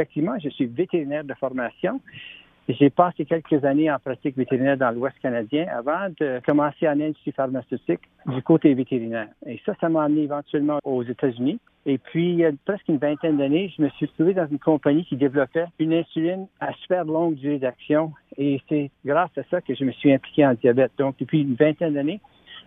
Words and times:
effectivement, 0.00 0.38
je 0.42 0.48
suis 0.48 0.66
vétérinaire 0.66 1.24
de 1.24 1.34
formation. 1.34 2.00
J'ai 2.68 2.88
passé 2.88 3.24
quelques 3.24 3.64
années 3.64 3.90
en 3.90 3.98
pratique 3.98 4.36
vétérinaire 4.36 4.76
dans 4.76 4.90
l'Ouest 4.92 5.18
canadien 5.20 5.66
avant 5.74 6.08
de 6.20 6.40
commencer 6.46 6.88
en 6.88 6.92
industrie 6.92 7.32
pharmaceutique 7.32 8.00
du 8.26 8.42
côté 8.42 8.72
vétérinaire. 8.74 9.28
Et 9.44 9.60
ça, 9.66 9.74
ça 9.80 9.88
m'a 9.88 10.04
amené 10.04 10.22
éventuellement 10.22 10.78
aux 10.84 11.02
États-Unis. 11.02 11.58
Et 11.84 11.98
puis, 11.98 12.30
il 12.30 12.36
y 12.36 12.44
a 12.44 12.52
presque 12.64 12.86
une 12.88 12.98
vingtaine 12.98 13.38
d'années, 13.38 13.72
je 13.76 13.82
me 13.82 13.88
suis 13.90 14.06
retrouvé 14.06 14.34
dans 14.34 14.46
une 14.46 14.58
compagnie 14.58 15.04
qui 15.04 15.16
développait 15.16 15.66
une 15.78 15.92
insuline 15.92 16.46
à 16.60 16.72
super 16.74 17.04
longue 17.04 17.34
durée 17.34 17.58
d'action. 17.58 18.12
Et 18.36 18.60
c'est 18.68 18.90
grâce 19.04 19.36
à 19.36 19.42
ça 19.50 19.60
que 19.60 19.74
je 19.74 19.84
me 19.84 19.92
suis 19.92 20.12
impliqué 20.12 20.46
en 20.46 20.54
diabète. 20.54 20.92
Donc, 20.98 21.16
depuis 21.18 21.42
une 21.42 21.54
vingtaine 21.54 21.94
d'années, 21.94 22.20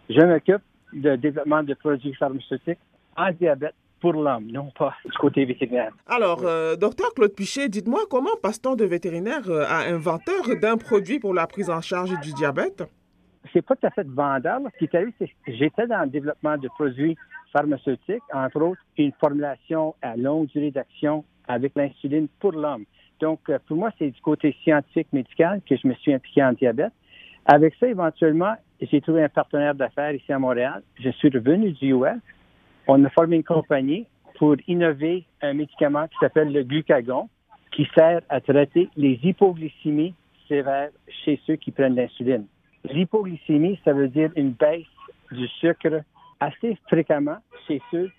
je 0.09 0.21
m'occupe 0.21 0.63
de 0.91 1.15
développement 1.15 1.63
de 1.63 1.73
produits 1.75 2.13
pharmaceutiques 2.15 2.79
en 3.15 3.31
diabète 3.31 3.75
pour 4.03 4.11
l'homme, 4.11 4.51
non 4.51 4.69
pas 4.77 4.93
du 5.05 5.17
côté 5.17 5.45
vétérinaire. 5.45 5.93
Alors, 6.07 6.41
euh, 6.43 6.75
docteur 6.75 7.13
Claude 7.13 7.33
Pichet, 7.33 7.69
dites-moi 7.69 8.01
comment 8.09 8.35
passe-t-on 8.41 8.75
de 8.75 8.83
vétérinaire 8.83 9.49
euh, 9.49 9.63
à 9.65 9.89
inventeur 9.89 10.43
d'un 10.61 10.75
produit 10.75 11.19
pour 11.19 11.33
la 11.33 11.47
prise 11.47 11.69
en 11.69 11.79
charge 11.79 12.19
du 12.19 12.33
diabète? 12.33 12.83
C'est 13.53 13.61
pas 13.61 13.77
tout 13.77 13.87
à 13.87 13.91
fait 13.91 14.05
vendeur. 14.05 14.59
Ce 14.73 14.77
qui 14.77 14.83
est 14.83 14.95
arrivé, 14.95 15.13
c'est 15.17 15.27
que 15.27 15.53
j'étais 15.53 15.87
dans 15.87 16.01
le 16.01 16.09
développement 16.09 16.57
de 16.57 16.67
produits 16.67 17.15
pharmaceutiques, 17.53 18.23
entre 18.33 18.61
autres 18.61 18.81
une 18.97 19.13
formulation 19.21 19.95
à 20.01 20.17
longue 20.17 20.47
durée 20.47 20.71
d'action 20.71 21.23
avec 21.47 21.71
l'insuline 21.73 22.27
pour 22.41 22.51
l'homme. 22.51 22.83
Donc, 23.21 23.39
euh, 23.47 23.57
pour 23.65 23.77
moi, 23.77 23.91
c'est 23.97 24.09
du 24.09 24.19
côté 24.19 24.53
scientifique 24.65 25.07
médical 25.13 25.61
que 25.65 25.77
je 25.77 25.87
me 25.87 25.93
suis 25.93 26.13
impliqué 26.13 26.43
en 26.43 26.51
diabète. 26.51 26.91
Avec 27.45 27.73
ça, 27.79 27.87
éventuellement, 27.87 28.55
j'ai 28.81 28.99
trouvé 28.99 29.23
un 29.23 29.29
partenaire 29.29 29.75
d'affaires 29.75 30.11
ici 30.11 30.33
à 30.33 30.39
Montréal. 30.39 30.83
Je 30.99 31.09
suis 31.11 31.29
revenu 31.29 31.71
du 31.71 31.93
US 31.93 32.19
on 32.87 33.03
a 33.03 33.09
formé 33.09 33.37
une 33.37 33.43
compagnie 33.43 34.05
pour 34.37 34.55
innover 34.67 35.25
un 35.41 35.53
médicament 35.53 36.07
qui 36.07 36.17
s'appelle 36.19 36.51
le 36.51 36.63
glucagon, 36.63 37.29
qui 37.71 37.87
sert 37.95 38.21
à 38.29 38.41
traiter 38.41 38.89
les 38.95 39.19
hypoglycémies 39.23 40.13
sévères 40.47 40.89
chez 41.23 41.39
ceux 41.45 41.55
qui 41.55 41.71
prennent 41.71 41.95
l'insuline. 41.95 42.45
L'hypoglycémie, 42.83 43.79
ça 43.85 43.93
veut 43.93 44.09
dire 44.09 44.31
une 44.35 44.51
baisse 44.51 44.83
du 45.31 45.47
sucre 45.47 46.01
assez 46.39 46.77
fréquemment 46.87 47.37
chez 47.67 47.81
ceux 47.91 48.11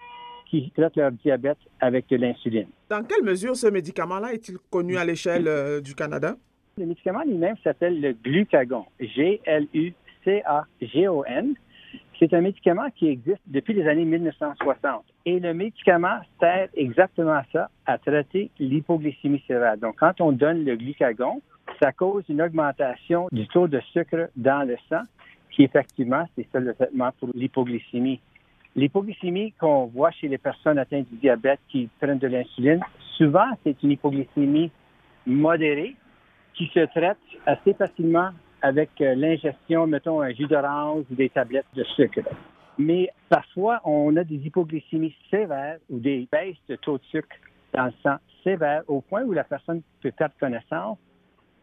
qui 0.48 0.70
traitent 0.70 0.96
leur 0.96 1.12
diabète 1.12 1.58
avec 1.80 2.08
de 2.08 2.16
l'insuline. 2.16 2.68
Dans 2.88 3.02
quelle 3.04 3.22
mesure 3.22 3.54
ce 3.56 3.66
médicament-là 3.66 4.32
est-il 4.32 4.56
connu 4.70 4.96
à 4.96 5.04
l'échelle 5.04 5.46
euh, 5.48 5.80
du 5.80 5.94
Canada? 5.94 6.36
Le 6.78 6.86
médicament 6.86 7.22
lui-même 7.24 7.56
s'appelle 7.62 8.00
le 8.00 8.12
glucagon, 8.12 8.86
G-L-U-C-A-G-O-N. 8.98 9.94
C'est 12.18 12.32
un 12.32 12.40
médicament 12.40 12.88
qui 12.94 13.08
existe 13.08 13.40
depuis 13.46 13.74
les 13.74 13.88
années 13.88 14.04
1960. 14.04 15.04
Et 15.26 15.40
le 15.40 15.52
médicament 15.52 16.18
sert 16.38 16.68
exactement 16.74 17.32
à 17.32 17.44
ça, 17.52 17.68
à 17.86 17.98
traiter 17.98 18.50
l'hypoglycémie 18.58 19.42
sévère. 19.46 19.76
Donc, 19.78 19.96
quand 19.98 20.20
on 20.20 20.32
donne 20.32 20.64
le 20.64 20.76
glucagon, 20.76 21.42
ça 21.82 21.92
cause 21.92 22.24
une 22.28 22.42
augmentation 22.42 23.28
du 23.32 23.48
taux 23.48 23.68
de 23.68 23.80
sucre 23.92 24.28
dans 24.36 24.66
le 24.66 24.76
sang, 24.88 25.02
qui 25.50 25.64
effectivement, 25.64 26.24
c'est 26.36 26.46
ça 26.52 26.60
le 26.60 26.74
traitement 26.74 27.10
pour 27.18 27.30
l'hypoglycémie. 27.34 28.20
L'hypoglycémie 28.76 29.52
qu'on 29.52 29.86
voit 29.86 30.10
chez 30.10 30.28
les 30.28 30.38
personnes 30.38 30.78
atteintes 30.78 31.08
du 31.10 31.16
diabète 31.16 31.60
qui 31.68 31.88
prennent 32.00 32.18
de 32.18 32.26
l'insuline, 32.26 32.80
souvent, 33.16 33.46
c'est 33.62 33.80
une 33.82 33.92
hypoglycémie 33.92 34.70
modérée 35.26 35.94
qui 36.54 36.66
se 36.74 36.80
traite 36.86 37.18
assez 37.46 37.74
facilement 37.74 38.30
avec 38.64 38.98
euh, 39.02 39.14
l'ingestion, 39.14 39.86
mettons, 39.86 40.22
un 40.22 40.32
jus 40.32 40.46
d'orange 40.46 41.04
ou 41.10 41.14
des 41.14 41.28
tablettes 41.28 41.66
de 41.74 41.84
sucre. 41.84 42.20
Mais 42.78 43.10
parfois, 43.28 43.82
on 43.84 44.16
a 44.16 44.24
des 44.24 44.36
hypoglycémies 44.36 45.14
sévères 45.30 45.76
ou 45.90 45.98
des 45.98 46.26
baisses 46.32 46.56
de 46.66 46.76
taux 46.76 46.96
de 46.96 47.04
sucre 47.04 47.36
dans 47.74 47.84
le 47.84 47.92
sang 48.02 48.16
sévères 48.42 48.82
au 48.88 49.02
point 49.02 49.22
où 49.22 49.32
la 49.32 49.44
personne 49.44 49.82
peut 50.00 50.12
perdre 50.12 50.34
connaissance, 50.40 50.96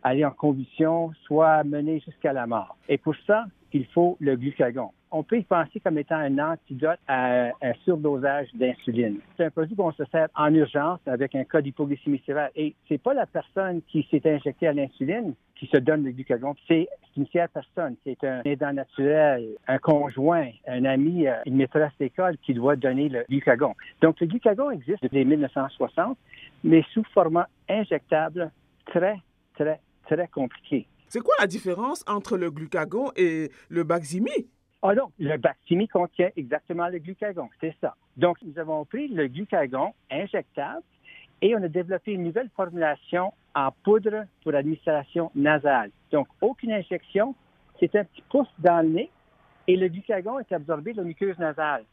aller 0.03 0.23
en 0.23 0.29
convulsion, 0.29 1.11
soit 1.25 1.63
mener 1.63 1.99
jusqu'à 2.01 2.33
la 2.33 2.45
mort. 2.45 2.77
Et 2.87 2.99
pour 2.99 3.15
ça, 3.25 3.45
il 3.73 3.85
faut 3.87 4.17
le 4.19 4.35
glucagon 4.35 4.91
on 5.11 5.23
peut 5.23 5.37
y 5.37 5.43
penser 5.43 5.79
comme 5.81 5.97
étant 5.97 6.15
un 6.15 6.39
antidote 6.39 6.99
à 7.07 7.49
un 7.61 7.73
surdosage 7.83 8.47
d'insuline. 8.53 9.19
C'est 9.35 9.45
un 9.45 9.49
produit 9.49 9.75
qu'on 9.75 9.91
se 9.91 10.05
sert 10.05 10.29
en 10.35 10.53
urgence 10.53 10.99
avec 11.05 11.35
un 11.35 11.43
cas 11.43 11.61
d'hypoglycémie 11.61 12.21
sévère. 12.25 12.49
Et 12.55 12.75
c'est 12.87 13.01
pas 13.01 13.13
la 13.13 13.25
personne 13.25 13.81
qui 13.89 14.07
s'est 14.09 14.21
injectée 14.25 14.67
à 14.67 14.73
l'insuline 14.73 15.33
qui 15.55 15.67
se 15.67 15.77
donne 15.77 16.03
le 16.03 16.11
glucagon. 16.11 16.55
C'est 16.67 16.87
une 17.17 17.27
tierce 17.27 17.51
personne. 17.53 17.95
C'est 18.03 18.23
un 18.23 18.41
aidant 18.45 18.73
naturel, 18.73 19.49
un 19.67 19.77
conjoint, 19.77 20.49
un 20.65 20.85
ami, 20.85 21.27
euh, 21.27 21.35
une 21.45 21.57
maîtresse 21.57 21.91
d'école 21.99 22.37
qui 22.37 22.53
doit 22.53 22.75
donner 22.75 23.09
le 23.09 23.25
glucagon. 23.29 23.75
Donc, 24.01 24.19
le 24.21 24.27
glucagon 24.27 24.71
existe 24.71 25.03
depuis 25.03 25.25
1960, 25.25 26.17
mais 26.63 26.83
sous 26.93 27.03
format 27.13 27.47
injectable 27.69 28.49
très, 28.85 29.17
très, 29.55 29.79
très 30.07 30.27
compliqué. 30.29 30.87
C'est 31.11 31.19
quoi 31.19 31.33
la 31.39 31.47
différence 31.47 32.05
entre 32.07 32.37
le 32.37 32.49
glucagon 32.49 33.11
et 33.17 33.51
le 33.67 33.83
Baximi? 33.83 34.47
Ah 34.81 34.95
non, 34.95 35.11
le 35.19 35.35
Bactimi 35.35 35.89
contient 35.89 36.29
exactement 36.37 36.87
le 36.87 36.99
glucagon, 36.99 37.49
c'est 37.59 37.75
ça. 37.81 37.97
Donc, 38.15 38.37
nous 38.43 38.57
avons 38.57 38.85
pris 38.85 39.09
le 39.09 39.27
glucagon 39.27 39.93
injectable 40.09 40.83
et 41.41 41.53
on 41.53 41.61
a 41.61 41.67
développé 41.67 42.13
une 42.13 42.23
nouvelle 42.23 42.49
formulation 42.55 43.33
en 43.53 43.73
poudre 43.83 44.23
pour 44.41 44.55
administration 44.55 45.31
nasale. 45.35 45.91
Donc, 46.13 46.29
aucune 46.39 46.71
injection, 46.71 47.35
c'est 47.77 47.93
un 47.97 48.05
petit 48.05 48.23
pouce 48.29 48.47
dans 48.59 48.81
le 48.81 48.93
nez 48.93 49.11
et 49.67 49.75
le 49.75 49.89
glucagon 49.89 50.39
est 50.39 50.53
absorbé 50.53 50.93
dans 50.93 51.01
la 51.01 51.09
muqueuse 51.09 51.37
nasale. 51.39 51.83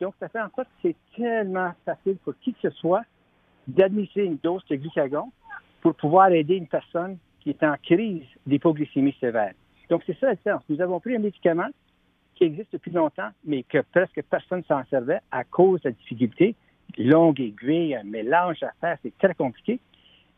Donc, 0.00 0.14
ça 0.20 0.28
fait 0.28 0.40
en 0.40 0.50
sorte 0.54 0.68
que 0.80 0.90
c'est 0.90 0.96
tellement 1.16 1.72
facile 1.84 2.18
pour 2.18 2.34
qui 2.38 2.52
que 2.52 2.70
ce 2.70 2.70
soit 2.76 3.02
d'administrer 3.66 4.26
une 4.26 4.36
dose 4.36 4.64
de 4.70 4.76
glucagon 4.76 5.32
pour 5.80 5.96
pouvoir 5.96 6.30
aider 6.30 6.54
une 6.54 6.68
personne 6.68 7.18
qui 7.40 7.50
est 7.50 7.62
en 7.62 7.74
crise 7.82 8.24
d'hypoglycémie 8.46 9.14
sévère. 9.20 9.52
Donc, 9.88 10.02
c'est 10.06 10.18
ça 10.18 10.28
la 10.28 10.34
différence. 10.34 10.62
Nous 10.68 10.80
avons 10.80 11.00
pris 11.00 11.16
un 11.16 11.20
médicament 11.20 11.68
qui 12.34 12.44
existe 12.44 12.72
depuis 12.72 12.90
longtemps, 12.90 13.30
mais 13.44 13.62
que 13.64 13.78
presque 13.92 14.22
personne 14.30 14.62
s'en 14.64 14.84
servait 14.86 15.20
à 15.30 15.44
cause 15.44 15.82
de 15.82 15.88
la 15.88 15.92
difficulté. 15.92 16.54
Longue 16.98 17.40
aiguille, 17.40 17.94
un 17.94 18.04
mélange 18.04 18.62
à 18.62 18.72
faire, 18.80 18.98
c'est 19.02 19.16
très 19.18 19.34
compliqué. 19.34 19.80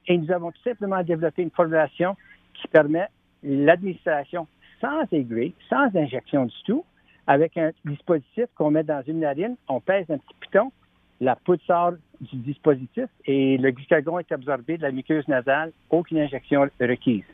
Et 0.08 0.18
nous 0.18 0.30
avons 0.32 0.50
tout 0.50 0.62
simplement 0.62 1.02
développé 1.02 1.42
une 1.42 1.50
formulation 1.50 2.16
qui 2.54 2.68
permet 2.68 3.06
l'administration 3.42 4.46
sans 4.80 5.04
aiguille, 5.12 5.54
sans 5.68 5.94
injection 5.96 6.46
du 6.46 6.62
tout, 6.64 6.84
avec 7.26 7.56
un 7.56 7.70
dispositif 7.84 8.46
qu'on 8.56 8.70
met 8.70 8.82
dans 8.82 9.02
une 9.06 9.20
narine, 9.20 9.56
on 9.68 9.80
pèse 9.80 10.10
un 10.10 10.18
petit 10.18 10.34
piton, 10.40 10.72
la 11.20 11.36
poudre 11.36 11.62
sort 11.66 11.92
du 12.22 12.36
dispositif 12.36 13.06
et 13.26 13.58
le 13.58 13.70
glucagon 13.70 14.18
est 14.18 14.30
absorbé 14.32 14.76
de 14.76 14.82
la 14.82 14.92
muqueuse 14.92 15.26
nasale, 15.28 15.72
aucune 15.90 16.18
injection 16.18 16.68
requise. 16.80 17.24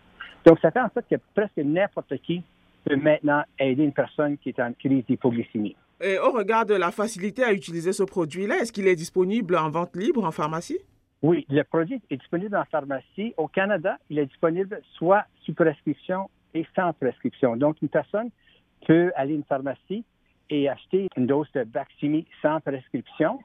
Donc, 0.45 0.59
ça 0.61 0.71
fait 0.71 0.81
en 0.81 0.89
sorte 0.91 1.07
que 1.11 1.17
presque 1.35 1.59
n'importe 1.59 2.17
qui 2.19 2.43
peut 2.85 2.97
maintenant 2.97 3.43
aider 3.59 3.85
une 3.85 3.93
personne 3.93 4.39
qui 4.39 4.49
est 4.51 4.61
en 4.61 4.73
crise 4.73 5.05
d'hypoglycémie. 5.07 5.77
Et 6.01 6.19
au 6.19 6.31
regard 6.31 6.65
de 6.65 6.75
la 6.75 6.91
facilité 6.91 7.45
à 7.45 7.53
utiliser 7.53 7.93
ce 7.93 8.05
produit-là, 8.05 8.59
est-ce 8.59 8.73
qu'il 8.73 8.87
est 8.87 8.97
disponible 8.97 9.57
en 9.57 9.69
vente 9.69 9.97
libre 9.97 10.25
en 10.25 10.31
pharmacie? 10.31 10.79
Oui, 11.23 11.45
le 11.51 11.63
produit 11.65 12.01
est 12.11 12.17
disponible 12.17 12.57
en 12.57 12.65
pharmacie. 12.65 13.35
Au 13.37 13.49
Canada, 13.49 13.99
il 14.09 14.19
est 14.19 14.27
disponible 14.27 14.81
soit 14.95 15.25
sous 15.45 15.53
prescription 15.53 16.31
et 16.55 16.65
sans 16.77 16.93
prescription. 16.93 17.57
Donc, 17.57 17.83
une 17.83 17.89
personne 17.89 18.31
peut 18.87 19.13
aller 19.17 19.33
à 19.33 19.37
une 19.37 19.45
pharmacie 19.45 20.05
et 20.51 20.69
acheter 20.69 21.09
une 21.17 21.27
dose 21.27 21.49
de 21.55 21.65
Bactimi 21.65 22.27
sans 22.41 22.61
prescription. 22.61 23.41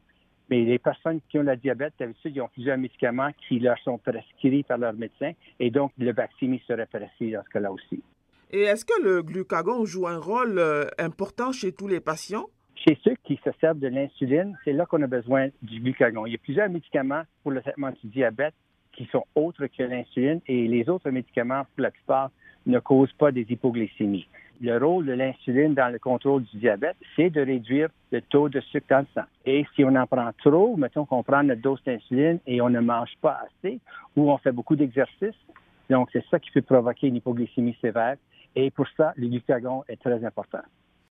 Mais 0.50 0.64
les 0.64 0.80
personnes 0.80 1.20
qui 1.30 1.40
ont 1.40 1.44
le 1.44 1.56
diabète, 1.56 1.94
d'habitude, 2.00 2.36
ils 2.36 2.42
ont 2.42 2.50
plusieurs 2.50 2.78
médicaments 2.78 3.32
qui 3.48 3.60
leur 3.60 3.78
sont 3.80 3.98
prescrits 3.98 4.64
par 4.64 4.78
leur 4.78 4.94
médecin. 4.94 5.32
Et 5.60 5.72
donc, 5.72 5.92
le 5.98 6.12
Bactimi 6.12 6.62
serait 6.68 6.86
prescrit 6.86 7.32
dans 7.32 7.44
ce 7.44 7.50
cas-là 7.50 7.72
aussi. 7.72 8.02
Et 8.52 8.62
est-ce 8.62 8.86
que 8.86 9.02
le 9.02 9.24
glucagon 9.24 9.86
joue 9.86 10.08
un 10.08 10.20
rôle 10.20 10.60
euh, 10.60 10.86
important 11.00 11.52
chez 11.52 11.72
tous 11.72 11.88
les 11.88 12.00
patients? 12.00 12.46
Chez 12.76 12.98
ceux 13.04 13.16
qui 13.24 13.40
se 13.44 13.50
servent 13.62 13.80
de 13.80 13.88
l'insuline, 13.88 14.58
c'est 14.64 14.74
là 14.74 14.86
qu'on 14.86 15.02
a 15.02 15.08
besoin 15.08 15.48
du 15.62 15.80
glucagon. 15.80 16.26
Il 16.26 16.34
y 16.34 16.36
a 16.36 16.40
plusieurs 16.40 16.70
médicaments 16.70 17.24
pour 17.42 17.52
le 17.52 17.62
traitement 17.62 17.92
du 17.92 18.10
diabète 18.10 18.54
qui 18.92 19.08
sont 19.12 19.26
autres 19.36 19.66
que 19.66 19.84
l'insuline 19.84 20.40
et 20.48 20.68
les 20.68 20.88
autres 20.90 21.10
médicaments, 21.10 21.64
pour 21.76 21.82
la 21.82 21.92
plupart, 21.92 22.30
ne 22.66 22.80
causent 22.80 23.14
pas 23.14 23.32
des 23.32 23.46
hypoglycémies. 23.50 24.28
Le 24.62 24.78
rôle 24.78 25.06
de 25.06 25.14
l'insuline 25.14 25.74
dans 25.74 25.92
le 25.92 26.00
contrôle 26.00 26.44
du 26.44 26.58
diabète, 26.58 26.96
c'est 27.16 27.30
de 27.30 27.42
réduire 27.42 27.90
le 28.12 28.22
taux 28.22 28.50
de 28.50 28.62
sucre 28.62 28.88
dans 28.90 29.00
le 29.00 29.08
sang. 29.14 29.28
Et 29.46 29.66
si 29.76 29.84
on 29.84 29.96
en 29.96 30.08
prend 30.08 30.30
trop, 30.44 30.78
mettons 30.78 31.06
qu'on 31.06 31.24
prend 31.24 31.44
notre 31.44 31.62
dose 31.62 31.84
d'insuline 31.86 32.40
et 32.48 32.62
on 32.62 32.70
ne 32.70 32.80
mange 32.80 33.14
pas 33.22 33.42
assez 33.46 33.80
ou 34.16 34.32
on 34.32 34.38
fait 34.38 34.52
beaucoup 34.52 34.76
d'exercices, 34.76 35.36
donc 35.90 36.10
c'est 36.14 36.24
ça 36.30 36.40
qui 36.40 36.52
peut 36.52 36.62
provoquer 36.62 37.08
une 37.08 37.18
hypoglycémie 37.18 37.76
sévère. 37.82 38.16
Et 38.56 38.72
pour 38.72 38.88
ça, 38.96 39.14
le 39.18 39.28
glucagon 39.28 39.84
est 39.90 40.00
très 40.02 40.24
important. 40.24 40.62